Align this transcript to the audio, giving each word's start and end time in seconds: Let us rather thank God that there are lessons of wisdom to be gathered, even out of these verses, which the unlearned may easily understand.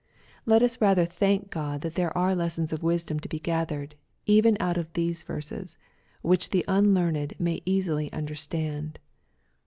Let 0.47 0.63
us 0.63 0.81
rather 0.81 1.05
thank 1.05 1.51
God 1.51 1.81
that 1.81 1.93
there 1.93 2.17
are 2.17 2.33
lessons 2.33 2.73
of 2.73 2.81
wisdom 2.81 3.19
to 3.19 3.29
be 3.29 3.37
gathered, 3.37 3.93
even 4.25 4.57
out 4.59 4.75
of 4.75 4.91
these 4.93 5.21
verses, 5.21 5.77
which 6.23 6.49
the 6.49 6.65
unlearned 6.67 7.35
may 7.39 7.61
easily 7.67 8.11
understand. 8.11 8.97